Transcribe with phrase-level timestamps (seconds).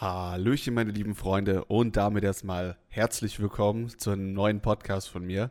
[0.00, 5.50] Hallöchen, meine lieben Freunde, und damit erstmal herzlich willkommen zu einem neuen Podcast von mir.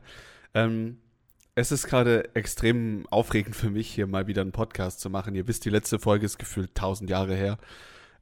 [0.56, 0.98] Ähm,
[1.54, 5.36] es ist gerade extrem aufregend für mich, hier mal wieder einen Podcast zu machen.
[5.36, 7.60] Ihr wisst, die letzte Folge ist gefühlt tausend Jahre her.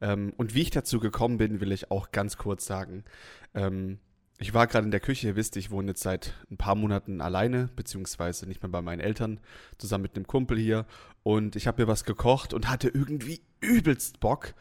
[0.01, 3.05] Ähm, und wie ich dazu gekommen bin, will ich auch ganz kurz sagen.
[3.53, 3.99] Ähm,
[4.37, 7.21] ich war gerade in der Küche, ihr wisst, ich wohne jetzt seit ein paar Monaten
[7.21, 9.39] alleine, beziehungsweise nicht mehr bei meinen Eltern,
[9.77, 10.87] zusammen mit einem Kumpel hier.
[11.23, 14.55] Und ich habe mir was gekocht und hatte irgendwie übelst Bock,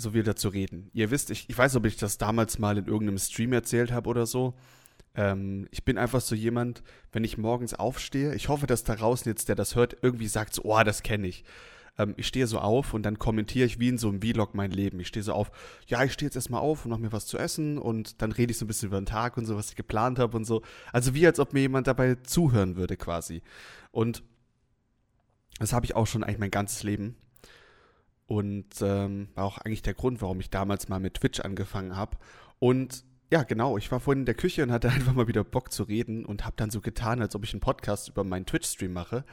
[0.00, 0.90] so wieder zu reden.
[0.92, 4.08] Ihr wisst, ich, ich weiß, ob ich das damals mal in irgendeinem Stream erzählt habe
[4.08, 4.54] oder so.
[5.14, 6.82] Ähm, ich bin einfach so jemand,
[7.12, 10.54] wenn ich morgens aufstehe, ich hoffe, dass da draußen jetzt, der das hört, irgendwie sagt
[10.54, 11.44] so, oh, das kenne ich.
[11.98, 14.70] Ähm, ich stehe so auf und dann kommentiere ich wie in so einem Vlog mein
[14.70, 15.00] Leben.
[15.00, 15.50] Ich stehe so auf,
[15.86, 18.52] ja, ich stehe jetzt erstmal auf und mache mir was zu essen und dann rede
[18.52, 20.62] ich so ein bisschen über den Tag und so, was ich geplant habe und so.
[20.92, 23.42] Also wie als ob mir jemand dabei zuhören würde quasi.
[23.90, 24.22] Und
[25.58, 27.16] das habe ich auch schon eigentlich mein ganzes Leben.
[28.30, 32.16] Und ähm, war auch eigentlich der Grund, warum ich damals mal mit Twitch angefangen habe.
[32.60, 35.72] Und ja, genau, ich war vorhin in der Küche und hatte einfach mal wieder Bock
[35.72, 38.92] zu reden und habe dann so getan, als ob ich einen Podcast über meinen Twitch-Stream
[38.92, 39.24] mache,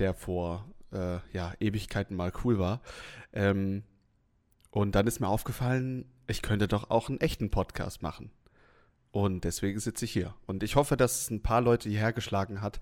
[0.00, 2.80] der vor äh, ja, Ewigkeiten mal cool war.
[3.32, 3.84] Ähm,
[4.72, 8.32] und dann ist mir aufgefallen, ich könnte doch auch einen echten Podcast machen.
[9.12, 10.34] Und deswegen sitze ich hier.
[10.46, 12.80] Und ich hoffe, dass es ein paar Leute hierher geschlagen hat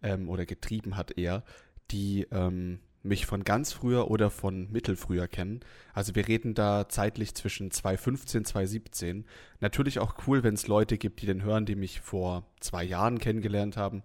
[0.00, 1.42] ähm, oder getrieben hat eher,
[1.90, 5.60] die ähm, mich von ganz früher oder von mittelfrüher kennen.
[5.92, 9.24] Also wir reden da zeitlich zwischen 2015, 2017.
[9.60, 13.18] Natürlich auch cool, wenn es Leute gibt, die den hören, die mich vor zwei Jahren
[13.18, 14.02] kennengelernt haben.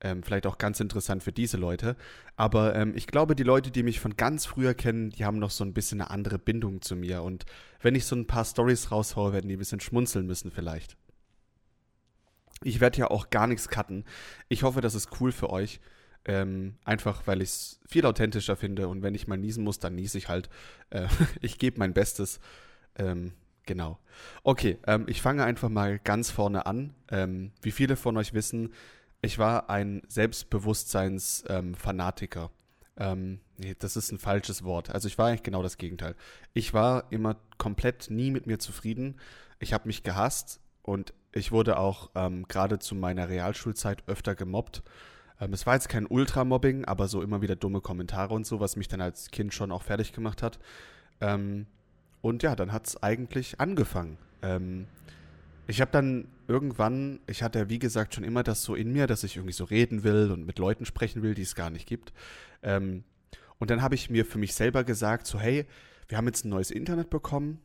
[0.00, 1.96] Ähm, vielleicht auch ganz interessant für diese Leute.
[2.36, 5.50] Aber ähm, ich glaube, die Leute, die mich von ganz früher kennen, die haben noch
[5.50, 7.22] so ein bisschen eine andere Bindung zu mir.
[7.22, 7.46] Und
[7.80, 10.96] wenn ich so ein paar Stories raushaue, werden die ein bisschen schmunzeln müssen vielleicht.
[12.62, 14.04] Ich werde ja auch gar nichts cutten.
[14.48, 15.80] Ich hoffe, das ist cool für euch.
[16.26, 19.94] Ähm, einfach weil ich es viel authentischer finde und wenn ich mal niesen muss, dann
[19.94, 20.48] niese ich halt.
[20.90, 21.06] Äh,
[21.40, 22.40] ich gebe mein Bestes.
[22.96, 23.32] Ähm,
[23.66, 23.98] genau.
[24.42, 26.94] Okay, ähm, ich fange einfach mal ganz vorne an.
[27.10, 28.72] Ähm, wie viele von euch wissen,
[29.20, 32.50] ich war ein Selbstbewusstseinsfanatiker.
[32.96, 34.90] Ähm, nee, das ist ein falsches Wort.
[34.90, 36.14] Also ich war eigentlich genau das Gegenteil.
[36.52, 39.18] Ich war immer komplett nie mit mir zufrieden.
[39.58, 44.82] Ich habe mich gehasst und ich wurde auch ähm, gerade zu meiner Realschulzeit öfter gemobbt.
[45.40, 48.76] Ähm, es war jetzt kein Ultramobbing, aber so immer wieder dumme Kommentare und so, was
[48.76, 50.58] mich dann als Kind schon auch fertig gemacht hat.
[51.20, 51.66] Ähm,
[52.20, 54.18] und ja, dann hat es eigentlich angefangen.
[54.42, 54.86] Ähm,
[55.66, 59.06] ich habe dann irgendwann, ich hatte ja wie gesagt schon immer das so in mir,
[59.06, 61.86] dass ich irgendwie so reden will und mit Leuten sprechen will, die es gar nicht
[61.86, 62.12] gibt.
[62.62, 63.04] Ähm,
[63.58, 65.66] und dann habe ich mir für mich selber gesagt, so hey,
[66.08, 67.60] wir haben jetzt ein neues Internet bekommen,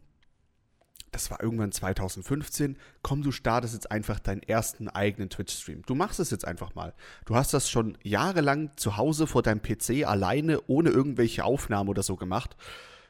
[1.12, 5.84] das war irgendwann 2015, komm, du startest jetzt einfach deinen ersten eigenen Twitch-Stream.
[5.86, 6.94] Du machst es jetzt einfach mal.
[7.26, 12.04] Du hast das schon jahrelang zu Hause vor deinem PC alleine, ohne irgendwelche Aufnahmen oder
[12.04, 12.56] so gemacht.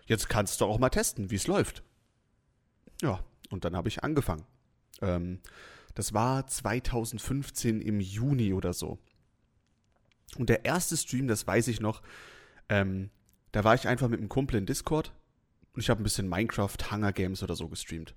[0.06, 1.84] Jetzt kannst du auch mal testen, wie es läuft.
[3.02, 4.46] Ja, und dann habe ich angefangen.
[5.02, 5.40] Ähm,
[5.96, 9.00] das war 2015 im Juni oder so.
[10.38, 12.02] Und der erste Stream, das weiß ich noch,
[12.70, 13.10] ähm,
[13.52, 15.12] da war ich einfach mit einem Kumpel in Discord
[15.74, 18.16] und ich habe ein bisschen Minecraft, Hunger Games oder so gestreamt.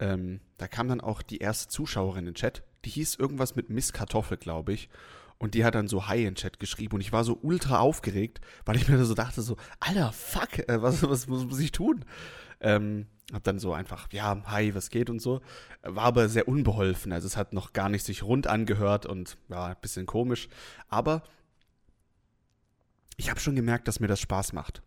[0.00, 2.64] Ähm, da kam dann auch die erste Zuschauerin in den Chat.
[2.84, 4.88] Die hieß irgendwas mit Miss Kartoffel, glaube ich.
[5.38, 6.96] Und die hat dann so Hi in Chat geschrieben.
[6.96, 10.82] Und ich war so ultra aufgeregt, weil ich mir so dachte, so, Alter, fuck, äh,
[10.82, 12.04] was, was, was, muss ich tun?
[12.60, 15.40] Ähm, hab dann so einfach, ja, hi, was geht und so.
[15.82, 17.12] War aber sehr unbeholfen.
[17.12, 20.48] Also es hat noch gar nicht sich rund angehört und war ein bisschen komisch.
[20.88, 21.22] Aber
[23.16, 24.82] ich habe schon gemerkt, dass mir das Spaß macht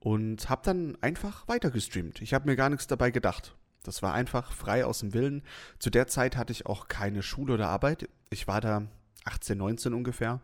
[0.00, 2.20] und habe dann einfach weiter gestreamt.
[2.22, 3.56] Ich habe mir gar nichts dabei gedacht.
[3.82, 5.42] Das war einfach frei aus dem Willen.
[5.78, 8.08] Zu der Zeit hatte ich auch keine Schule oder Arbeit.
[8.30, 8.86] Ich war da
[9.24, 10.40] 18, 19 ungefähr.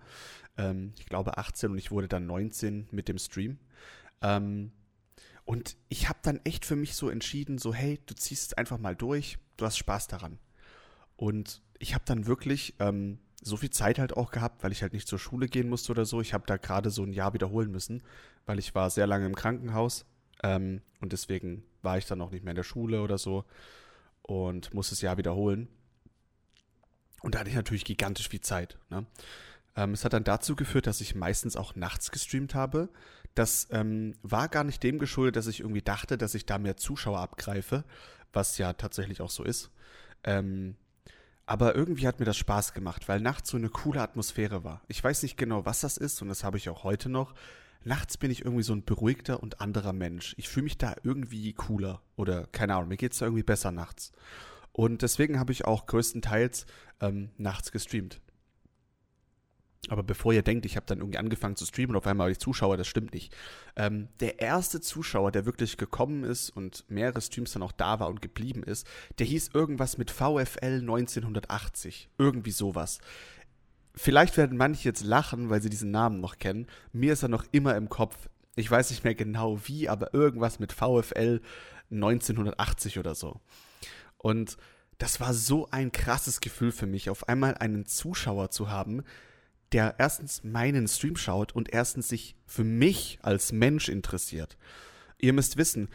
[0.56, 3.58] Ähm, ich glaube 18 und ich wurde dann 19 mit dem Stream.
[4.22, 4.72] Ähm,
[5.44, 8.78] und ich habe dann echt für mich so entschieden, so hey, du ziehst es einfach
[8.78, 10.38] mal durch, du hast Spaß daran.
[11.16, 14.92] Und ich habe dann wirklich ähm, so viel Zeit halt auch gehabt, weil ich halt
[14.92, 16.20] nicht zur Schule gehen musste oder so.
[16.20, 18.02] Ich habe da gerade so ein Jahr wiederholen müssen,
[18.46, 20.06] weil ich war sehr lange im Krankenhaus
[20.42, 23.44] ähm, und deswegen war ich dann auch nicht mehr in der Schule oder so
[24.22, 25.68] und musste das Jahr wiederholen.
[27.20, 28.78] Und da hatte ich natürlich gigantisch viel Zeit.
[28.90, 29.06] Ne?
[29.76, 32.88] Ähm, es hat dann dazu geführt, dass ich meistens auch nachts gestreamt habe.
[33.34, 36.76] Das ähm, war gar nicht dem geschuldet, dass ich irgendwie dachte, dass ich da mehr
[36.76, 37.84] Zuschauer abgreife,
[38.32, 39.70] was ja tatsächlich auch so ist.
[40.22, 40.76] Ähm,
[41.46, 44.82] aber irgendwie hat mir das Spaß gemacht, weil nachts so eine coole Atmosphäre war.
[44.88, 47.34] Ich weiß nicht genau, was das ist und das habe ich auch heute noch.
[47.84, 50.34] Nachts bin ich irgendwie so ein beruhigter und anderer Mensch.
[50.38, 53.72] Ich fühle mich da irgendwie cooler oder keine Ahnung, mir geht es da irgendwie besser
[53.72, 54.12] nachts.
[54.72, 56.66] Und deswegen habe ich auch größtenteils
[57.00, 58.20] ähm, nachts gestreamt.
[59.90, 62.38] Aber bevor ihr denkt, ich habe dann irgendwie angefangen zu streamen und auf einmal die
[62.38, 63.34] Zuschauer, das stimmt nicht.
[63.76, 68.08] Ähm, der erste Zuschauer, der wirklich gekommen ist und mehrere Streams dann auch da war
[68.08, 68.86] und geblieben ist,
[69.18, 72.08] der hieß irgendwas mit VFL 1980.
[72.18, 72.98] Irgendwie sowas.
[73.94, 76.66] Vielleicht werden manche jetzt lachen, weil sie diesen Namen noch kennen.
[76.92, 78.28] Mir ist er noch immer im Kopf.
[78.56, 81.40] Ich weiß nicht mehr genau wie, aber irgendwas mit VFL
[81.90, 83.40] 1980 oder so.
[84.18, 84.56] Und
[84.98, 89.02] das war so ein krasses Gefühl für mich, auf einmal einen Zuschauer zu haben,
[89.74, 94.56] der erstens meinen Stream schaut und erstens sich für mich als Mensch interessiert.
[95.18, 95.88] Ihr müsst wissen,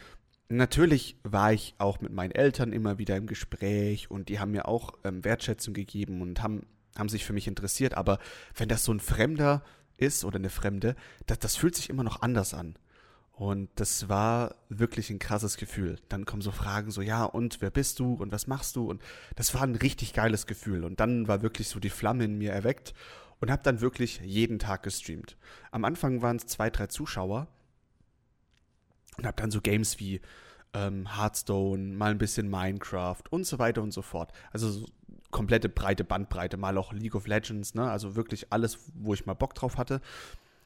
[0.50, 4.68] natürlich war ich auch mit meinen Eltern immer wieder im Gespräch und die haben mir
[4.68, 8.18] auch ähm, Wertschätzung gegeben und haben, haben sich für mich interessiert, aber
[8.54, 9.62] wenn das so ein Fremder
[9.96, 10.94] ist oder eine Fremde,
[11.26, 12.76] das, das fühlt sich immer noch anders an.
[13.32, 15.98] Und das war wirklich ein krasses Gefühl.
[16.10, 18.90] Dann kommen so Fragen so, ja, und wer bist du und was machst du?
[18.90, 19.00] Und
[19.34, 20.84] das war ein richtig geiles Gefühl.
[20.84, 22.92] Und dann war wirklich so die Flamme in mir erweckt
[23.40, 25.36] und habe dann wirklich jeden Tag gestreamt.
[25.70, 27.48] Am Anfang waren es zwei, drei Zuschauer
[29.16, 30.20] und habe dann so Games wie
[30.72, 34.32] ähm, Hearthstone, mal ein bisschen Minecraft und so weiter und so fort.
[34.52, 34.86] Also so
[35.30, 37.90] komplette breite Bandbreite, mal auch League of Legends, ne?
[37.90, 40.00] Also wirklich alles, wo ich mal Bock drauf hatte.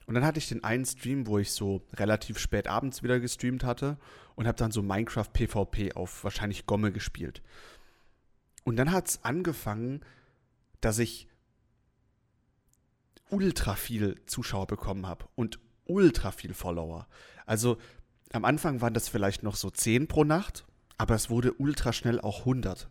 [0.07, 3.65] Und dann hatte ich den einen Stream, wo ich so relativ spät abends wieder gestreamt
[3.65, 3.97] hatte
[4.35, 7.43] und habe dann so Minecraft PvP auf wahrscheinlich Gomme gespielt.
[8.65, 10.01] Und dann hat es angefangen,
[10.81, 11.29] dass ich
[13.31, 17.07] ultra viel Zuschauer bekommen habe und ultra viel Follower.
[17.47, 17.79] Also
[18.33, 20.65] am Anfang waren das vielleicht noch so 10 pro Nacht,
[20.99, 22.89] aber es wurde ultra schnell auch 100.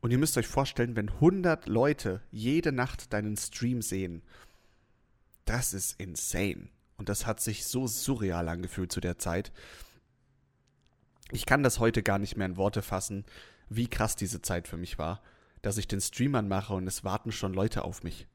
[0.00, 4.22] Und ihr müsst euch vorstellen, wenn 100 Leute jede Nacht deinen Stream sehen,
[5.44, 6.68] das ist insane.
[6.96, 9.52] Und das hat sich so surreal angefühlt zu der Zeit.
[11.30, 13.24] Ich kann das heute gar nicht mehr in Worte fassen,
[13.68, 15.22] wie krass diese Zeit für mich war,
[15.62, 18.28] dass ich den Stream anmache und es warten schon Leute auf mich.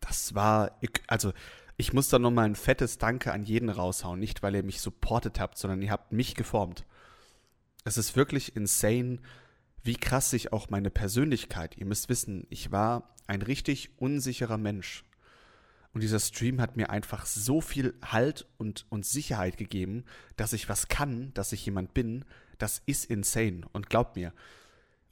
[0.00, 1.32] Das war, also
[1.76, 5.40] ich muss da nochmal ein fettes Danke an jeden raushauen, nicht weil ihr mich supportet
[5.40, 6.84] habt, sondern ihr habt mich geformt.
[7.84, 9.18] Es ist wirklich insane,
[9.82, 15.04] wie krass sich auch meine Persönlichkeit, ihr müsst wissen, ich war ein richtig unsicherer Mensch.
[15.92, 20.04] Und dieser Stream hat mir einfach so viel Halt und, und Sicherheit gegeben,
[20.36, 22.26] dass ich was kann, dass ich jemand bin.
[22.58, 23.62] Das ist insane.
[23.72, 24.34] Und glaubt mir,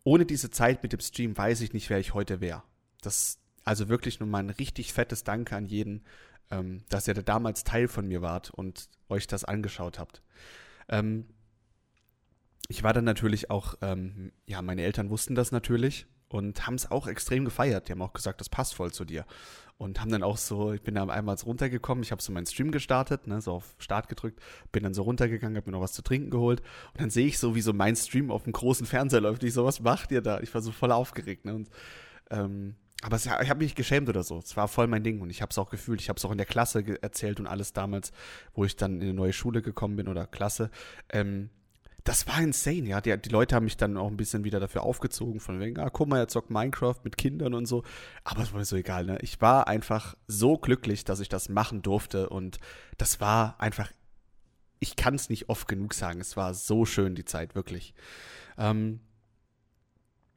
[0.04, 2.64] ohne diese Zeit mit dem Stream weiß ich nicht, wer ich heute wäre.
[3.00, 6.04] Das, also wirklich nur mal ein richtig fettes Danke an jeden,
[6.50, 10.22] ähm, dass ihr da damals Teil von mir wart und euch das angeschaut habt.
[10.88, 11.26] Ähm,
[12.68, 16.90] ich war dann natürlich auch, ähm, ja, meine Eltern wussten das natürlich und haben es
[16.90, 17.88] auch extrem gefeiert.
[17.88, 19.26] Die haben auch gesagt, das passt voll zu dir.
[19.76, 22.70] Und haben dann auch so, ich bin da einmal runtergekommen, ich habe so meinen Stream
[22.70, 24.40] gestartet, ne, so auf Start gedrückt,
[24.70, 26.60] bin dann so runtergegangen, habe mir noch was zu trinken geholt
[26.92, 29.42] und dann sehe ich so, wie so mein Stream auf dem großen Fernseher läuft.
[29.42, 30.40] Ich so, was macht ihr da?
[30.40, 31.44] Ich war so voll aufgeregt.
[31.44, 31.54] Ne?
[31.54, 31.70] Und,
[32.30, 34.38] ähm, aber es, ich habe mich geschämt oder so.
[34.38, 36.00] Es war voll mein Ding und ich habe es auch gefühlt.
[36.00, 38.12] Ich habe es auch in der Klasse erzählt und alles damals,
[38.54, 40.70] wo ich dann in eine neue Schule gekommen bin oder Klasse.
[41.10, 41.50] Ähm,
[42.02, 43.02] das war insane, ja.
[43.02, 45.90] Die, die, Leute haben mich dann auch ein bisschen wieder dafür aufgezogen, von wegen, ah,
[45.90, 47.82] guck mal, er zockt Minecraft mit Kindern und so.
[48.24, 49.18] Aber es war mir so egal, ne?
[49.20, 52.58] Ich war einfach so glücklich, dass ich das machen durfte und
[52.96, 53.92] das war einfach,
[54.80, 57.94] ich kann es nicht oft genug sagen, es war so schön, die Zeit, wirklich.
[58.56, 59.00] Ähm,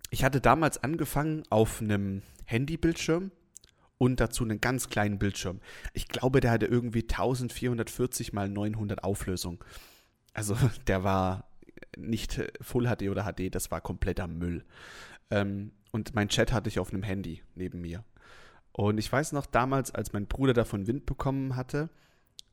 [0.10, 3.32] ich hatte damals angefangen auf einem Handybildschirm
[3.98, 5.60] und dazu einen ganz kleinen Bildschirm.
[5.94, 9.64] Ich glaube, der hatte irgendwie 1440 mal 900 Auflösung.
[10.34, 10.58] Also
[10.88, 11.50] der war
[11.96, 14.66] nicht Full HD oder HD, das war kompletter Müll.
[15.30, 18.04] Ähm, und mein Chat hatte ich auf einem Handy neben mir.
[18.72, 21.90] Und ich weiß noch damals, als mein Bruder davon Wind bekommen hatte,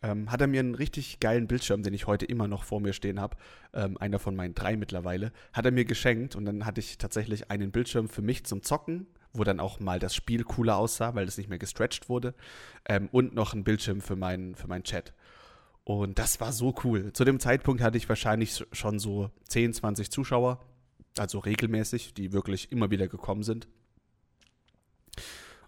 [0.02, 2.92] ähm, hat er mir einen richtig geilen Bildschirm, den ich heute immer noch vor mir
[2.92, 3.36] stehen habe,
[3.72, 7.50] ähm, einer von meinen drei mittlerweile, hat er mir geschenkt und dann hatte ich tatsächlich
[7.50, 11.28] einen Bildschirm für mich zum Zocken, wo dann auch mal das Spiel cooler aussah, weil
[11.28, 12.34] es nicht mehr gestretched wurde,
[12.86, 15.12] ähm, und noch einen Bildschirm für meinen für meinen Chat.
[15.84, 17.12] Und das war so cool.
[17.12, 20.64] Zu dem Zeitpunkt hatte ich wahrscheinlich schon so 10, 20 Zuschauer,
[21.18, 23.68] also regelmäßig, die wirklich immer wieder gekommen sind.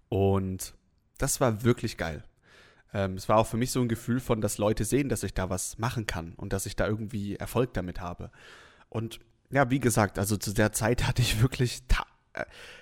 [0.09, 0.75] Und
[1.19, 2.25] das war wirklich geil.
[2.95, 5.35] Ähm, es war auch für mich so ein Gefühl von, dass Leute sehen, dass ich
[5.35, 8.31] da was machen kann und dass ich da irgendwie Erfolg damit habe.
[8.89, 9.21] Und
[9.51, 11.87] ja, wie gesagt, also zu der Zeit hatte ich wirklich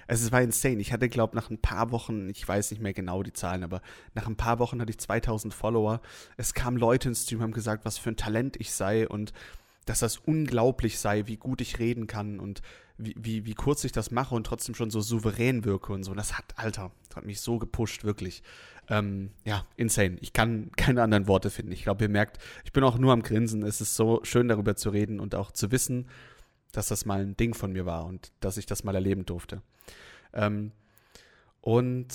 [0.07, 0.81] es war insane.
[0.81, 3.81] Ich hatte, glaube nach ein paar Wochen, ich weiß nicht mehr genau die Zahlen, aber
[4.15, 6.01] nach ein paar Wochen hatte ich 2000 Follower.
[6.37, 9.33] Es kamen Leute ins Stream, haben gesagt, was für ein Talent ich sei und
[9.87, 12.63] dass das unglaublich sei, wie gut ich reden kann und
[12.97, 16.13] wie, wie, wie kurz ich das mache und trotzdem schon so souverän wirke und so.
[16.13, 18.43] Und das hat, Alter, das hat mich so gepusht, wirklich.
[18.89, 20.19] Ähm, ja, insane.
[20.21, 21.73] Ich kann keine anderen Worte finden.
[21.73, 23.63] Ich glaube, ihr merkt, ich bin auch nur am Grinsen.
[23.63, 26.07] Es ist so schön, darüber zu reden und auch zu wissen,
[26.77, 29.63] dass das mal ein Ding von mir war und dass ich das mal erleben durfte.
[30.33, 30.73] Ähm,
[31.61, 32.09] und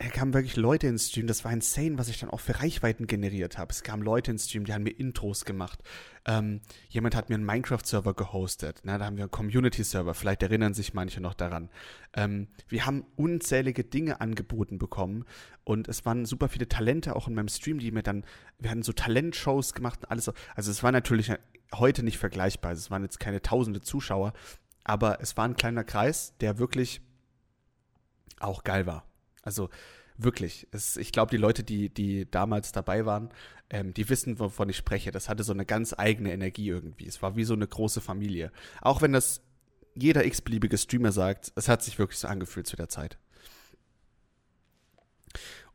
[0.00, 3.06] er kamen wirklich Leute ins Stream, das war insane, was ich dann auch für Reichweiten
[3.06, 3.70] generiert habe.
[3.70, 5.78] Es kamen Leute ins Stream, die haben mir Intros gemacht.
[6.24, 8.80] Ähm, jemand hat mir einen Minecraft-Server gehostet.
[8.82, 11.68] Na, da haben wir einen Community-Server, vielleicht erinnern sich manche noch daran.
[12.14, 15.26] Ähm, wir haben unzählige Dinge angeboten bekommen
[15.64, 18.24] und es waren super viele Talente auch in meinem Stream, die mir dann,
[18.58, 20.32] wir hatten so Talentshows gemacht und alles so.
[20.56, 21.30] Also es war natürlich
[21.74, 22.72] heute nicht vergleichbar.
[22.72, 24.32] Es waren jetzt keine tausende Zuschauer,
[24.84, 27.00] aber es war ein kleiner Kreis, der wirklich
[28.38, 29.04] auch geil war.
[29.42, 29.70] Also
[30.16, 33.30] wirklich, es, ich glaube, die Leute, die, die damals dabei waren,
[33.70, 35.10] ähm, die wissen, wovon ich spreche.
[35.10, 37.06] Das hatte so eine ganz eigene Energie irgendwie.
[37.06, 38.52] Es war wie so eine große Familie.
[38.80, 39.42] Auch wenn das
[39.94, 43.18] jeder x-beliebige Streamer sagt, es hat sich wirklich so angefühlt zu der Zeit.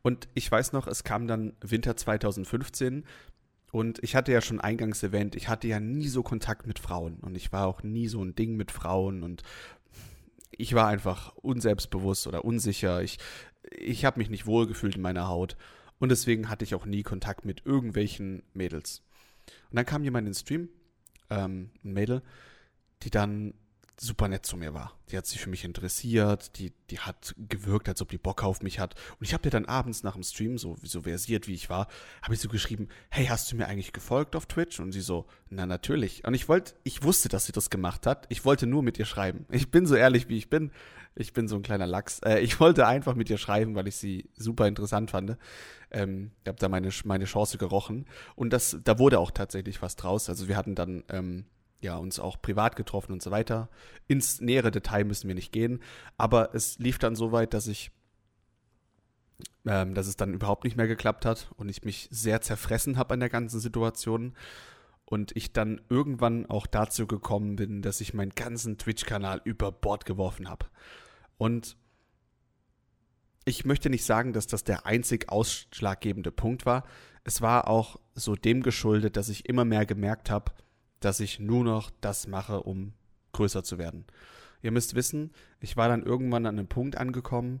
[0.02, 3.04] Und ich weiß noch, es kam dann Winter 2015
[3.76, 7.18] und ich hatte ja schon eingangs erwähnt, ich hatte ja nie so Kontakt mit Frauen
[7.20, 9.42] und ich war auch nie so ein Ding mit Frauen und
[10.50, 13.02] ich war einfach unselbstbewusst oder unsicher.
[13.02, 13.18] Ich,
[13.70, 15.58] ich habe mich nicht wohlgefühlt in meiner Haut
[15.98, 19.02] und deswegen hatte ich auch nie Kontakt mit irgendwelchen Mädels.
[19.68, 20.68] Und dann kam jemand in den Stream,
[21.28, 22.22] ähm, ein Mädel,
[23.02, 23.52] die dann
[23.98, 24.92] super nett zu mir war.
[25.10, 28.62] Die hat sich für mich interessiert, die, die hat gewirkt, als ob die Bock auf
[28.62, 28.94] mich hat.
[29.18, 31.88] Und ich habe dir dann abends nach dem Stream, so, so versiert wie ich war,
[32.22, 34.80] habe ich so geschrieben, hey, hast du mir eigentlich gefolgt auf Twitch?
[34.80, 36.26] Und sie so, na natürlich.
[36.26, 38.26] Und ich wollte, ich wusste, dass sie das gemacht hat.
[38.28, 39.46] Ich wollte nur mit ihr schreiben.
[39.50, 40.72] Ich bin so ehrlich, wie ich bin.
[41.14, 42.20] Ich bin so ein kleiner Lachs.
[42.20, 45.38] Äh, ich wollte einfach mit ihr schreiben, weil ich sie super interessant fand.
[45.90, 48.04] Ähm, ich habe da meine, meine Chance gerochen.
[48.34, 50.28] Und das, da wurde auch tatsächlich was draus.
[50.28, 51.46] Also wir hatten dann ähm,
[51.80, 53.68] ja, uns auch privat getroffen und so weiter.
[54.08, 55.80] Ins nähere Detail müssen wir nicht gehen,
[56.16, 57.90] aber es lief dann so weit, dass ich,
[59.66, 63.14] ähm, dass es dann überhaupt nicht mehr geklappt hat und ich mich sehr zerfressen habe
[63.14, 64.34] an der ganzen Situation
[65.04, 70.04] und ich dann irgendwann auch dazu gekommen bin, dass ich meinen ganzen Twitch-Kanal über Bord
[70.04, 70.66] geworfen habe.
[71.38, 71.76] Und
[73.44, 76.84] ich möchte nicht sagen, dass das der einzig ausschlaggebende Punkt war.
[77.22, 80.52] Es war auch so dem geschuldet, dass ich immer mehr gemerkt habe,
[81.06, 82.92] dass ich nur noch das mache, um
[83.30, 84.06] größer zu werden.
[84.60, 87.60] Ihr müsst wissen, ich war dann irgendwann an einem Punkt angekommen.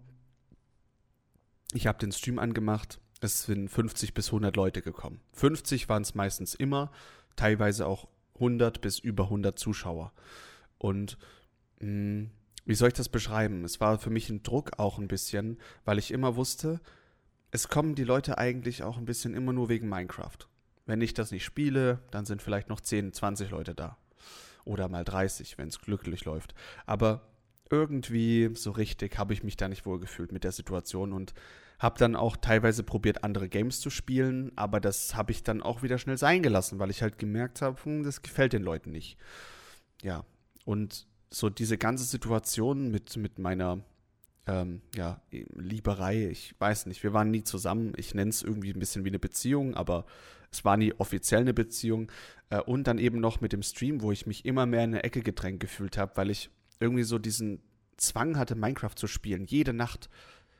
[1.72, 3.00] Ich habe den Stream angemacht.
[3.20, 5.20] Es sind 50 bis 100 Leute gekommen.
[5.34, 6.90] 50 waren es meistens immer,
[7.36, 10.12] teilweise auch 100 bis über 100 Zuschauer.
[10.78, 11.16] Und
[11.78, 12.30] mh, hm,
[12.64, 13.64] wie soll ich das beschreiben?
[13.64, 16.80] Es war für mich ein Druck auch ein bisschen, weil ich immer wusste,
[17.52, 20.48] es kommen die Leute eigentlich auch ein bisschen immer nur wegen Minecraft.
[20.86, 23.96] Wenn ich das nicht spiele, dann sind vielleicht noch 10, 20 Leute da.
[24.64, 26.54] Oder mal 30, wenn es glücklich läuft.
[26.86, 27.28] Aber
[27.70, 31.34] irgendwie so richtig habe ich mich da nicht wohl gefühlt mit der Situation und
[31.78, 35.82] habe dann auch teilweise probiert, andere Games zu spielen, aber das habe ich dann auch
[35.82, 39.18] wieder schnell sein gelassen, weil ich halt gemerkt habe, hm, das gefällt den Leuten nicht.
[40.02, 40.24] Ja,
[40.64, 43.82] und so diese ganze Situation mit, mit meiner
[44.46, 48.78] ähm, ja, Lieberei, ich weiß nicht, wir waren nie zusammen, ich nenne es irgendwie ein
[48.78, 50.06] bisschen wie eine Beziehung, aber
[50.52, 52.10] es war nie offiziell eine Beziehung.
[52.50, 55.04] Äh, und dann eben noch mit dem Stream, wo ich mich immer mehr in eine
[55.04, 56.50] Ecke gedrängt gefühlt habe, weil ich
[56.80, 57.60] irgendwie so diesen
[57.96, 59.46] Zwang hatte, Minecraft zu spielen.
[59.46, 60.08] Jede Nacht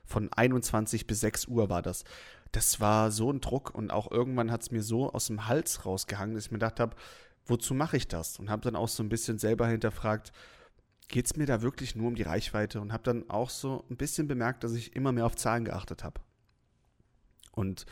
[0.05, 2.05] von 21 bis 6 Uhr war das.
[2.53, 5.85] Das war so ein Druck und auch irgendwann hat es mir so aus dem Hals
[5.85, 6.97] rausgehangen, dass ich mir gedacht habe,
[7.45, 8.39] wozu mache ich das?
[8.39, 10.33] Und habe dann auch so ein bisschen selber hinterfragt,
[11.09, 12.81] geht es mir da wirklich nur um die Reichweite?
[12.81, 16.05] Und habe dann auch so ein bisschen bemerkt, dass ich immer mehr auf Zahlen geachtet
[16.05, 16.21] habe.
[17.53, 17.87] Und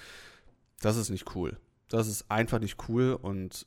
[0.81, 1.59] das ist nicht cool.
[1.89, 3.67] Das ist einfach nicht cool und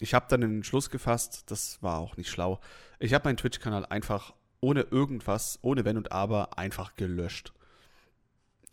[0.00, 2.60] ich habe dann den Schluss gefasst, das war auch nicht schlau.
[2.98, 7.52] Ich habe meinen Twitch-Kanal einfach ohne irgendwas, ohne Wenn und Aber einfach gelöscht.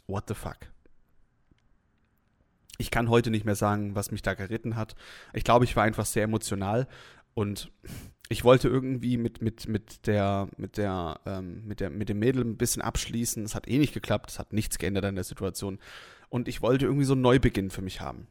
[0.07, 0.57] What the fuck?
[2.77, 4.95] Ich kann heute nicht mehr sagen, was mich da geritten hat.
[5.33, 6.87] Ich glaube, ich war einfach sehr emotional
[7.35, 7.71] und
[8.29, 12.43] ich wollte irgendwie mit, mit, mit der, mit der, ähm, mit der, mit dem Mädel
[12.43, 13.43] ein bisschen abschließen.
[13.43, 15.77] Es hat eh nicht geklappt, es hat nichts geändert an der Situation.
[16.29, 18.27] Und ich wollte irgendwie so einen Neubeginn für mich haben.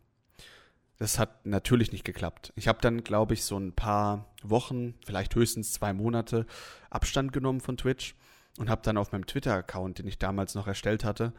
[0.98, 2.52] Das hat natürlich nicht geklappt.
[2.56, 6.46] Ich habe dann, glaube ich, so ein paar Wochen, vielleicht höchstens zwei Monate
[6.90, 8.16] Abstand genommen von Twitch
[8.58, 11.32] und habe dann auf meinem Twitter-Account, den ich damals noch erstellt hatte,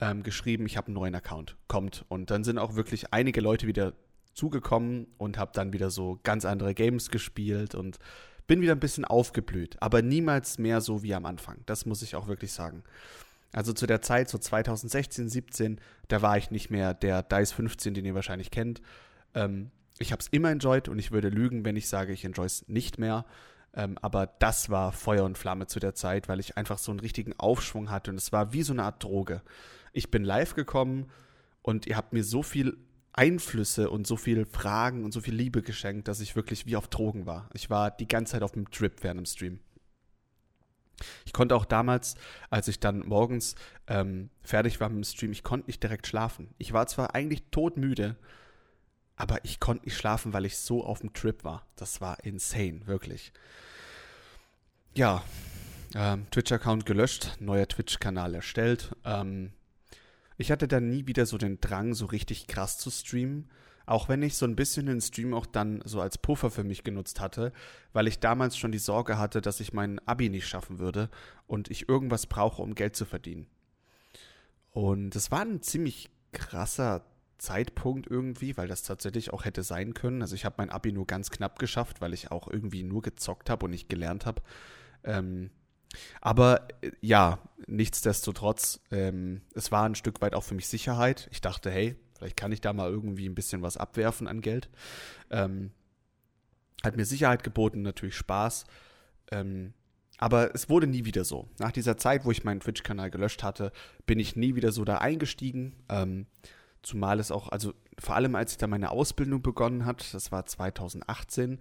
[0.00, 2.04] ähm, geschrieben, ich habe einen neuen Account, kommt.
[2.08, 3.92] Und dann sind auch wirklich einige Leute wieder
[4.34, 7.98] zugekommen und habe dann wieder so ganz andere Games gespielt und
[8.46, 11.62] bin wieder ein bisschen aufgeblüht, aber niemals mehr so wie am Anfang.
[11.66, 12.82] Das muss ich auch wirklich sagen.
[13.52, 17.94] Also zu der Zeit, so 2016, 17, da war ich nicht mehr der Dice 15,
[17.94, 18.80] den ihr wahrscheinlich kennt.
[19.34, 22.46] Ähm, ich habe es immer enjoyed und ich würde lügen, wenn ich sage, ich enjoy
[22.46, 23.26] es nicht mehr.
[23.74, 27.00] Ähm, aber das war Feuer und Flamme zu der Zeit, weil ich einfach so einen
[27.00, 29.42] richtigen Aufschwung hatte und es war wie so eine Art Droge.
[29.92, 31.10] Ich bin live gekommen
[31.62, 32.76] und ihr habt mir so viel
[33.12, 36.88] Einflüsse und so viele Fragen und so viel Liebe geschenkt, dass ich wirklich wie auf
[36.88, 37.50] Drogen war.
[37.52, 39.60] Ich war die ganze Zeit auf dem Trip während dem Stream.
[41.26, 42.14] Ich konnte auch damals,
[42.48, 43.54] als ich dann morgens
[43.86, 46.54] ähm, fertig war mit dem Stream, ich konnte nicht direkt schlafen.
[46.58, 48.16] Ich war zwar eigentlich todmüde,
[49.16, 51.66] aber ich konnte nicht schlafen, weil ich so auf dem Trip war.
[51.76, 53.32] Das war insane, wirklich.
[54.94, 55.22] Ja,
[55.94, 58.94] ähm, Twitch-Account gelöscht, neuer Twitch-Kanal erstellt.
[59.04, 59.52] Ähm,
[60.42, 63.48] ich hatte dann nie wieder so den Drang, so richtig krass zu streamen.
[63.86, 66.84] Auch wenn ich so ein bisschen den Stream auch dann so als Puffer für mich
[66.84, 67.52] genutzt hatte,
[67.92, 71.10] weil ich damals schon die Sorge hatte, dass ich mein Abi nicht schaffen würde
[71.46, 73.46] und ich irgendwas brauche, um Geld zu verdienen.
[74.70, 77.04] Und es war ein ziemlich krasser
[77.38, 80.22] Zeitpunkt irgendwie, weil das tatsächlich auch hätte sein können.
[80.22, 83.50] Also ich habe mein Abi nur ganz knapp geschafft, weil ich auch irgendwie nur gezockt
[83.50, 84.42] habe und nicht gelernt habe.
[85.04, 85.50] Ähm,
[86.20, 91.28] aber äh, ja, nichtsdestotrotz, ähm, es war ein Stück weit auch für mich Sicherheit.
[91.30, 94.68] Ich dachte, hey, vielleicht kann ich da mal irgendwie ein bisschen was abwerfen an Geld.
[95.30, 95.72] Ähm,
[96.82, 98.64] hat mir Sicherheit geboten, natürlich Spaß.
[99.30, 99.72] Ähm,
[100.18, 101.48] aber es wurde nie wieder so.
[101.58, 103.72] Nach dieser Zeit, wo ich meinen Twitch-Kanal gelöscht hatte,
[104.06, 105.74] bin ich nie wieder so da eingestiegen.
[105.88, 106.26] Ähm,
[106.82, 110.46] zumal es auch, also vor allem als ich da meine Ausbildung begonnen hat, das war
[110.46, 111.58] 2018,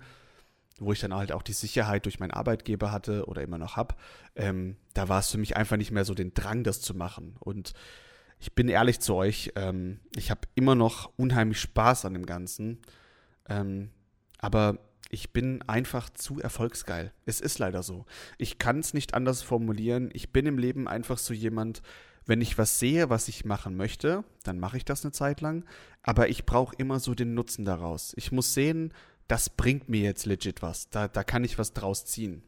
[0.80, 3.96] wo ich dann halt auch die Sicherheit durch meinen Arbeitgeber hatte oder immer noch habe,
[4.36, 7.36] ähm, da war es für mich einfach nicht mehr so den Drang, das zu machen.
[7.40, 7.74] Und
[8.40, 12.80] ich bin ehrlich zu euch, ähm, ich habe immer noch unheimlich Spaß an dem Ganzen,
[13.48, 13.92] ähm,
[14.40, 14.80] aber
[15.12, 17.12] ich bin einfach zu erfolgsgeil.
[17.26, 18.06] Es ist leider so.
[18.38, 20.10] Ich kann es nicht anders formulieren.
[20.14, 21.82] Ich bin im Leben einfach so jemand,
[22.26, 25.66] wenn ich was sehe, was ich machen möchte, dann mache ich das eine Zeit lang.
[26.02, 28.14] Aber ich brauche immer so den Nutzen daraus.
[28.16, 28.94] Ich muss sehen,
[29.32, 30.90] das bringt mir jetzt legit was.
[30.90, 32.44] Da, da kann ich was draus ziehen.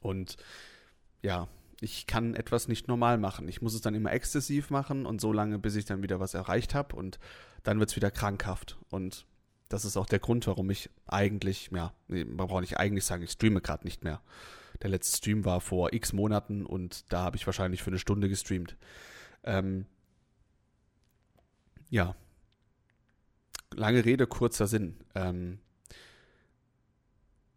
[0.00, 0.36] Und
[1.20, 1.48] ja,
[1.80, 3.48] ich kann etwas nicht normal machen.
[3.48, 6.34] Ich muss es dann immer exzessiv machen und so lange, bis ich dann wieder was
[6.34, 7.18] erreicht habe und
[7.64, 8.78] dann wird es wieder krankhaft.
[8.88, 9.26] Und
[9.68, 13.32] das ist auch der Grund, warum ich eigentlich, ja, man braucht nicht eigentlich sagen, ich
[13.32, 14.22] streame gerade nicht mehr.
[14.80, 18.28] Der letzte Stream war vor x Monaten und da habe ich wahrscheinlich für eine Stunde
[18.28, 18.76] gestreamt.
[19.42, 19.86] Ähm,
[21.90, 22.14] ja,
[23.76, 24.96] lange Rede, kurzer Sinn.
[25.14, 25.58] Ähm,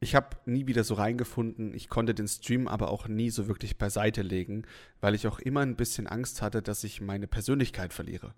[0.01, 1.73] ich habe nie wieder so reingefunden.
[1.73, 4.63] Ich konnte den Stream aber auch nie so wirklich beiseite legen,
[5.01, 8.33] weil ich auch immer ein bisschen Angst hatte, dass ich meine Persönlichkeit verliere.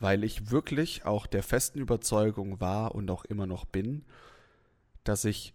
[0.00, 4.04] Weil ich wirklich auch der festen Überzeugung war und auch immer noch bin,
[5.04, 5.54] dass ich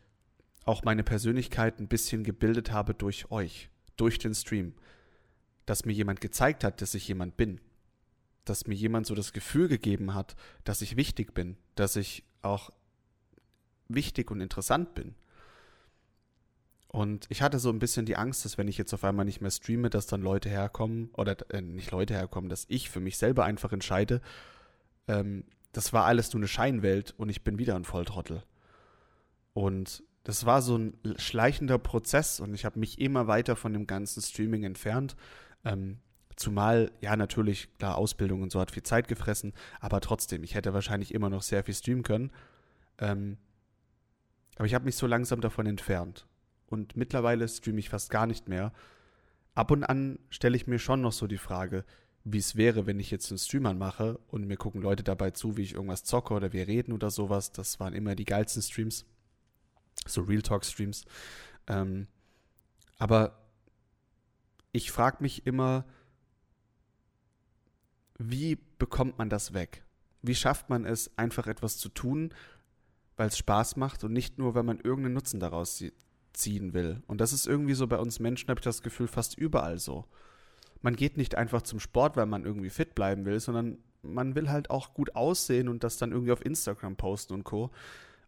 [0.66, 4.74] auch meine Persönlichkeit ein bisschen gebildet habe durch euch, durch den Stream.
[5.66, 7.60] Dass mir jemand gezeigt hat, dass ich jemand bin
[8.46, 12.72] dass mir jemand so das Gefühl gegeben hat, dass ich wichtig bin, dass ich auch
[13.88, 15.16] wichtig und interessant bin.
[16.88, 19.40] Und ich hatte so ein bisschen die Angst, dass wenn ich jetzt auf einmal nicht
[19.40, 23.18] mehr streame, dass dann Leute herkommen, oder äh, nicht Leute herkommen, dass ich für mich
[23.18, 24.22] selber einfach entscheide,
[25.08, 28.44] ähm, das war alles nur eine Scheinwelt und ich bin wieder ein Volltrottel.
[29.54, 33.88] Und das war so ein schleichender Prozess und ich habe mich immer weiter von dem
[33.88, 35.16] ganzen Streaming entfernt.
[35.64, 36.00] Ähm,
[36.36, 40.74] Zumal, ja, natürlich, klar, Ausbildung und so hat viel Zeit gefressen, aber trotzdem, ich hätte
[40.74, 42.32] wahrscheinlich immer noch sehr viel streamen können.
[42.98, 43.38] Ähm,
[44.56, 46.28] aber ich habe mich so langsam davon entfernt.
[46.68, 48.72] Und mittlerweile streame ich fast gar nicht mehr.
[49.56, 51.84] Ab und an stelle ich mir schon noch so die Frage,
[52.24, 55.58] wie es wäre, wenn ich jetzt einen Streamer mache und mir gucken Leute dabei zu,
[55.58, 57.52] wie ich irgendwas zocke oder wir reden oder sowas.
[57.52, 59.06] Das waren immer die geilsten Streams.
[60.06, 61.04] So Real Talk Streams.
[61.68, 62.08] Ähm,
[62.98, 63.40] aber
[64.72, 65.86] ich frage mich immer,
[68.18, 69.84] wie bekommt man das weg?
[70.22, 72.34] Wie schafft man es, einfach etwas zu tun,
[73.18, 75.84] weil es Spaß macht und nicht nur, weil man irgendeinen Nutzen daraus
[76.34, 77.02] ziehen will?
[77.08, 80.06] Und das ist irgendwie so bei uns Menschen, habe ich das Gefühl, fast überall so.
[80.82, 84.50] Man geht nicht einfach zum Sport, weil man irgendwie fit bleiben will, sondern man will
[84.50, 87.72] halt auch gut aussehen und das dann irgendwie auf Instagram posten und Co.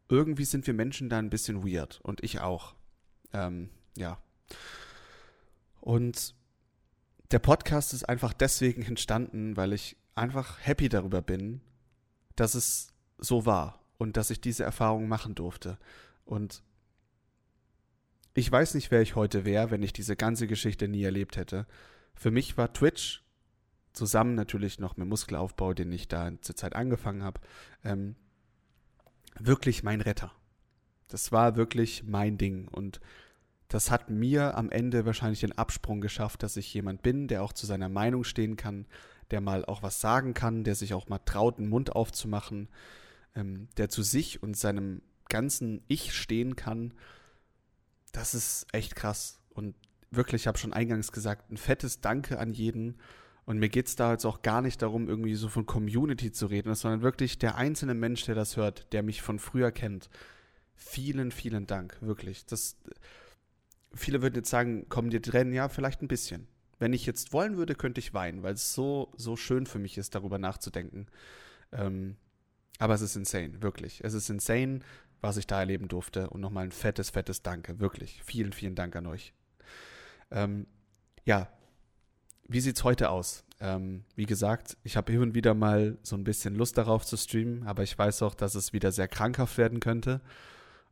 [0.09, 2.75] Irgendwie sind wir Menschen da ein bisschen weird und ich auch.
[3.33, 4.19] Ähm, ja.
[5.81, 6.35] Und
[7.33, 11.61] der Podcast ist einfach deswegen entstanden, weil ich einfach happy darüber bin,
[12.35, 15.79] dass es so war und dass ich diese Erfahrung machen durfte.
[16.25, 16.61] Und
[18.35, 21.65] ich weiß nicht, wer ich heute wäre, wenn ich diese ganze Geschichte nie erlebt hätte.
[22.13, 23.23] Für mich war Twitch
[23.93, 27.41] zusammen natürlich noch mit Muskelaufbau, den ich da zur Zeit angefangen habe,
[27.83, 28.15] ähm,
[29.39, 30.31] wirklich mein Retter.
[31.07, 32.99] Das war wirklich mein Ding und
[33.73, 37.53] das hat mir am Ende wahrscheinlich den Absprung geschafft, dass ich jemand bin, der auch
[37.53, 38.85] zu seiner Meinung stehen kann,
[39.31, 42.69] der mal auch was sagen kann, der sich auch mal traut, den Mund aufzumachen,
[43.33, 46.93] ähm, der zu sich und seinem ganzen Ich stehen kann.
[48.11, 49.39] Das ist echt krass.
[49.49, 49.73] Und
[50.11, 52.99] wirklich, ich habe schon eingangs gesagt, ein fettes Danke an jeden.
[53.45, 56.45] Und mir geht es da jetzt auch gar nicht darum, irgendwie so von Community zu
[56.45, 60.11] reden, sondern wirklich der einzelne Mensch, der das hört, der mich von früher kennt.
[60.75, 62.45] Vielen, vielen Dank, wirklich.
[62.45, 62.77] Das
[63.93, 65.53] viele würden jetzt sagen, kommen dir Tränen?
[65.53, 66.47] Ja, vielleicht ein bisschen.
[66.79, 69.97] Wenn ich jetzt wollen würde, könnte ich weinen, weil es so, so schön für mich
[69.97, 71.07] ist, darüber nachzudenken.
[71.71, 72.17] Ähm,
[72.79, 74.03] aber es ist insane, wirklich.
[74.03, 74.79] Es ist insane,
[75.21, 76.29] was ich da erleben durfte.
[76.29, 78.21] Und nochmal ein fettes, fettes Danke, wirklich.
[78.23, 79.33] Vielen, vielen Dank an euch.
[80.31, 80.67] Ähm,
[81.25, 81.47] ja,
[82.47, 83.45] wie sieht es heute aus?
[83.59, 87.15] Ähm, wie gesagt, ich habe hin und wieder mal so ein bisschen Lust darauf zu
[87.15, 90.19] streamen, aber ich weiß auch, dass es wieder sehr krankhaft werden könnte.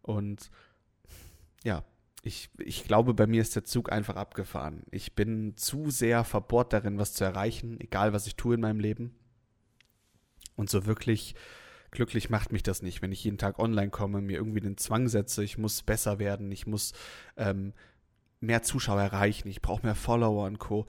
[0.02, 0.50] Und
[1.64, 1.84] ja,
[2.24, 4.84] ich, ich glaube, bei mir ist der Zug einfach abgefahren.
[4.92, 8.80] Ich bin zu sehr verbohrt darin, was zu erreichen, egal was ich tue in meinem
[8.80, 9.16] Leben.
[10.56, 11.36] Und so wirklich
[11.90, 15.08] glücklich macht mich das nicht, wenn ich jeden Tag online komme, mir irgendwie den Zwang
[15.08, 16.94] setze, ich muss besser werden, ich muss
[17.38, 17.74] ähm,
[18.40, 20.86] mehr Zuschauer erreichen, ich brauche mehr Follower und Co.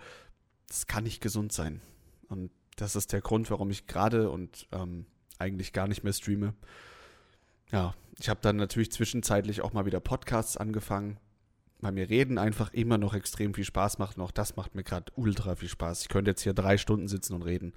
[0.68, 1.80] Das kann nicht gesund sein.
[2.28, 5.06] Und das ist der Grund, warum ich gerade und ähm,
[5.38, 6.54] eigentlich gar nicht mehr streame.
[7.70, 11.18] Ja, ich habe dann natürlich zwischenzeitlich auch mal wieder Podcasts angefangen,
[11.82, 14.84] weil mir Reden einfach immer noch extrem viel Spaß macht und auch das macht mir
[14.84, 16.02] gerade ultra viel Spaß.
[16.02, 17.74] Ich könnte jetzt hier drei Stunden sitzen und reden.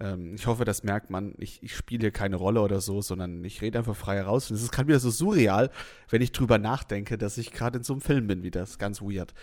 [0.00, 1.34] Ähm, ich hoffe, das merkt man.
[1.38, 4.50] Ich, ich spiele hier keine Rolle oder so, sondern ich rede einfach frei heraus.
[4.50, 5.70] Und es ist gerade wieder so surreal,
[6.08, 8.60] wenn ich drüber nachdenke, dass ich gerade in so einem Film bin wieder.
[8.60, 9.34] Das ganz weird.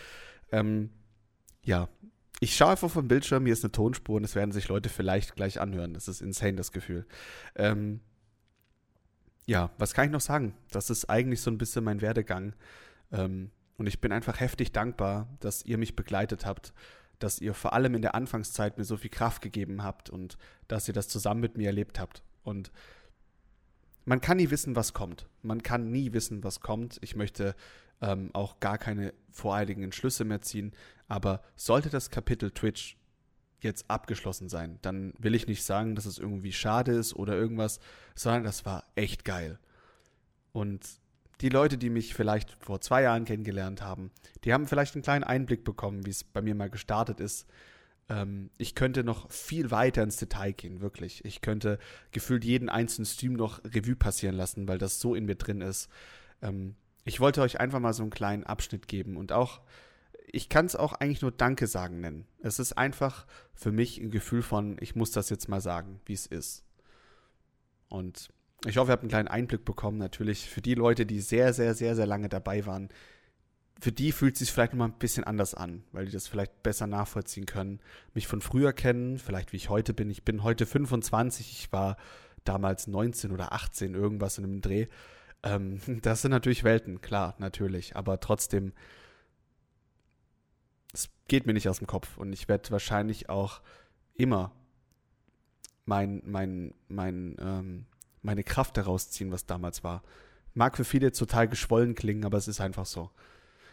[0.51, 0.89] Ähm,
[1.63, 1.89] ja,
[2.39, 5.35] ich schaue einfach vom Bildschirm, hier ist eine Tonspur und es werden sich Leute vielleicht
[5.35, 5.93] gleich anhören.
[5.93, 7.05] Das ist insane, das Gefühl.
[7.55, 7.99] Ähm,
[9.45, 10.53] ja, was kann ich noch sagen?
[10.71, 12.53] Das ist eigentlich so ein bisschen mein Werdegang.
[13.11, 16.73] Ähm, und ich bin einfach heftig dankbar, dass ihr mich begleitet habt
[17.19, 20.37] dass ihr vor allem in der Anfangszeit mir so viel Kraft gegeben habt und
[20.67, 22.23] dass ihr das zusammen mit mir erlebt habt.
[22.43, 22.71] Und
[24.05, 25.27] man kann nie wissen, was kommt.
[25.43, 26.97] Man kann nie wissen, was kommt.
[27.01, 27.55] Ich möchte
[28.01, 30.71] ähm, auch gar keine voreiligen Entschlüsse mehr ziehen.
[31.07, 32.97] Aber sollte das Kapitel Twitch
[33.61, 37.81] jetzt abgeschlossen sein, dann will ich nicht sagen, dass es irgendwie schade ist oder irgendwas,
[38.15, 39.59] sondern das war echt geil.
[40.53, 40.98] Und
[41.41, 44.11] die Leute, die mich vielleicht vor zwei Jahren kennengelernt haben,
[44.43, 47.47] die haben vielleicht einen kleinen Einblick bekommen, wie es bei mir mal gestartet ist.
[48.09, 51.23] Ähm, ich könnte noch viel weiter ins Detail gehen, wirklich.
[51.23, 51.79] Ich könnte
[52.11, 55.89] gefühlt jeden einzelnen Stream noch Revue passieren lassen, weil das so in mir drin ist.
[56.41, 56.75] Ähm,
[57.05, 59.61] ich wollte euch einfach mal so einen kleinen Abschnitt geben und auch,
[60.31, 62.27] ich kann es auch eigentlich nur Danke sagen nennen.
[62.39, 66.13] Es ist einfach für mich ein Gefühl von, ich muss das jetzt mal sagen, wie
[66.13, 66.65] es ist.
[67.87, 68.29] Und
[68.65, 69.97] ich hoffe, ihr habt einen kleinen Einblick bekommen.
[69.97, 72.89] Natürlich für die Leute, die sehr, sehr, sehr, sehr lange dabei waren.
[73.81, 76.63] Für die fühlt es sich vielleicht nochmal ein bisschen anders an, weil die das vielleicht
[76.63, 77.79] besser nachvollziehen können.
[78.13, 80.09] Mich von früher kennen, vielleicht wie ich heute bin.
[80.09, 81.95] Ich bin heute 25, ich war
[82.43, 84.87] damals 19 oder 18, irgendwas in einem Dreh.
[85.43, 87.95] Ähm, das sind natürlich Welten, klar, natürlich.
[87.95, 88.73] Aber trotzdem,
[90.93, 92.17] es geht mir nicht aus dem Kopf.
[92.17, 93.61] Und ich werde wahrscheinlich auch
[94.13, 94.51] immer
[95.85, 97.85] mein, mein, mein, ähm,
[98.21, 100.03] meine Kraft daraus ziehen, was damals war.
[100.53, 103.11] Mag für viele total geschwollen klingen, aber es ist einfach so.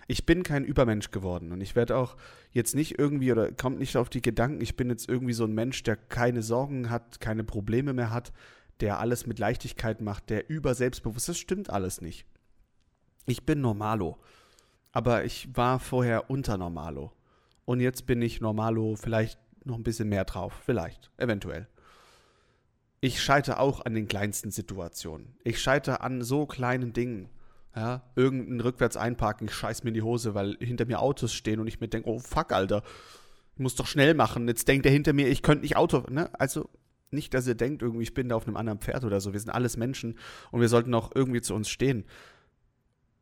[0.08, 2.16] Ich bin kein Übermensch geworden und ich werde auch
[2.52, 5.54] jetzt nicht irgendwie oder kommt nicht auf die Gedanken, ich bin jetzt irgendwie so ein
[5.54, 8.32] Mensch, der keine Sorgen hat, keine Probleme mehr hat,
[8.80, 11.28] der alles mit Leichtigkeit macht, der über selbstbewusst.
[11.28, 12.26] Das stimmt alles nicht.
[13.24, 14.18] Ich bin Normalo.
[14.92, 17.12] Aber ich war vorher unter Normalo.
[17.64, 20.62] Und jetzt bin ich Normalo vielleicht noch ein bisschen mehr drauf.
[20.64, 21.10] Vielleicht.
[21.16, 21.66] Eventuell
[23.00, 25.36] ich scheitere auch an den kleinsten Situationen.
[25.44, 27.28] Ich scheitere an so kleinen Dingen.
[27.74, 31.60] Ja, irgendein rückwärts einparken, ich scheiß mir in die Hose, weil hinter mir Autos stehen
[31.60, 32.82] und ich mir denke, oh fuck, Alter,
[33.52, 34.48] ich muss doch schnell machen.
[34.48, 36.30] Jetzt denkt er hinter mir, ich könnte nicht Auto, ne?
[36.40, 36.70] Also
[37.10, 39.34] nicht, dass ihr denkt, irgendwie, ich bin da auf einem anderen Pferd oder so.
[39.34, 40.18] Wir sind alles Menschen
[40.50, 42.04] und wir sollten auch irgendwie zu uns stehen.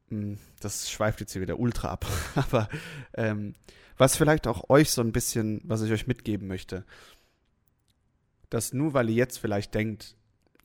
[0.08, 2.06] Hm, das schweift jetzt hier wieder ultra ab.
[2.36, 2.68] Aber
[3.14, 3.54] ähm,
[3.96, 6.84] was vielleicht auch euch so ein bisschen, was ich euch mitgeben möchte,
[8.50, 10.16] dass nur weil ihr jetzt vielleicht denkt,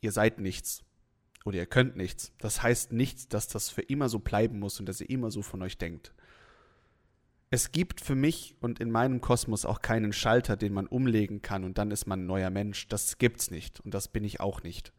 [0.02, 0.84] ihr seid nichts
[1.46, 4.88] oder ihr könnt nichts, das heißt nicht, dass das für immer so bleiben muss und
[4.88, 6.14] dass ihr immer so von euch denkt.
[7.52, 11.64] Es gibt für mich und in meinem Kosmos auch keinen Schalter, den man umlegen kann
[11.64, 12.88] und dann ist man ein neuer Mensch.
[12.88, 14.94] Das gibt's nicht und das bin ich auch nicht.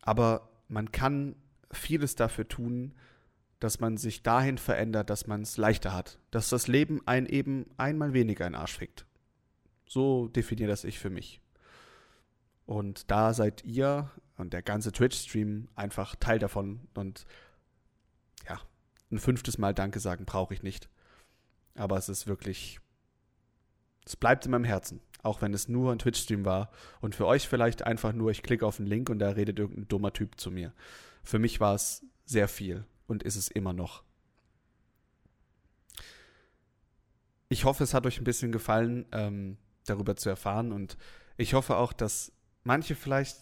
[0.00, 1.36] Aber man kann
[1.70, 2.94] vieles dafür tun,
[3.60, 7.66] dass man sich dahin verändert, dass man es leichter hat, dass das Leben einen eben
[7.76, 9.06] einmal weniger in den Arsch fickt.
[9.92, 11.42] So definiere das ich für mich.
[12.64, 16.88] Und da seid ihr und der ganze Twitch-Stream einfach Teil davon.
[16.94, 17.26] Und
[18.48, 18.58] ja,
[19.10, 20.88] ein fünftes Mal Danke sagen brauche ich nicht.
[21.74, 22.80] Aber es ist wirklich,
[24.06, 25.02] es bleibt in meinem Herzen.
[25.22, 26.70] Auch wenn es nur ein Twitch-Stream war.
[27.02, 29.88] Und für euch vielleicht einfach nur, ich klicke auf einen Link und da redet irgendein
[29.88, 30.72] dummer Typ zu mir.
[31.22, 34.04] Für mich war es sehr viel und ist es immer noch.
[37.50, 39.04] Ich hoffe, es hat euch ein bisschen gefallen.
[39.12, 40.72] Ähm, darüber zu erfahren.
[40.72, 40.96] Und
[41.36, 42.32] ich hoffe auch, dass
[42.64, 43.36] manche vielleicht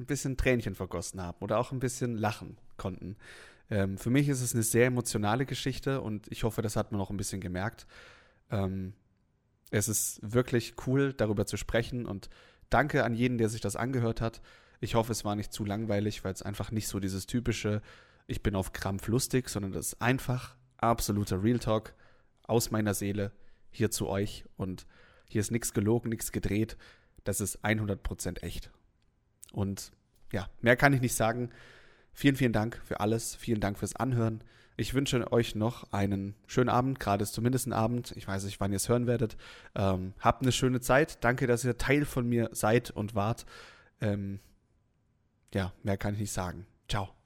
[0.00, 3.16] ein bisschen Tränchen vergossen haben oder auch ein bisschen lachen konnten.
[3.70, 7.00] Ähm, für mich ist es eine sehr emotionale Geschichte und ich hoffe, das hat man
[7.00, 7.86] auch ein bisschen gemerkt.
[8.50, 8.94] Ähm,
[9.70, 12.28] es ist wirklich cool, darüber zu sprechen und
[12.68, 14.42] danke an jeden, der sich das angehört hat.
[14.80, 17.80] Ich hoffe, es war nicht zu langweilig, weil es einfach nicht so dieses typische,
[18.26, 21.94] ich bin auf Krampf lustig, sondern das ist einfach absoluter Real Talk
[22.42, 23.32] aus meiner Seele
[23.70, 24.86] hier zu euch und
[25.28, 26.76] hier ist nichts gelogen, nichts gedreht.
[27.24, 28.70] Das ist 100% echt.
[29.52, 29.92] Und
[30.32, 31.50] ja, mehr kann ich nicht sagen.
[32.12, 33.34] Vielen, vielen Dank für alles.
[33.36, 34.42] Vielen Dank fürs Anhören.
[34.76, 36.98] Ich wünsche euch noch einen schönen Abend.
[36.98, 38.12] Gerade ist zumindest ein Abend.
[38.16, 39.36] Ich weiß nicht, wann ihr es hören werdet.
[39.74, 41.22] Ähm, habt eine schöne Zeit.
[41.22, 43.44] Danke, dass ihr Teil von mir seid und wart.
[44.00, 44.40] Ähm,
[45.54, 46.66] ja, mehr kann ich nicht sagen.
[46.88, 47.21] Ciao.